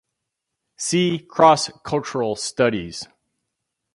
[0.77, 3.07] See Cross-cultural studies.